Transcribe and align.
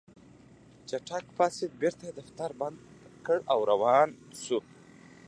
چټک 0.89 1.25
پاڅېد 1.37 1.71
بېرته 1.81 2.03
يې 2.07 2.11
دفتر 2.19 2.51
بند 2.59 2.77
کړ 3.25 3.37
او 3.53 3.59
روان 3.71 4.09
شو. 4.43 4.59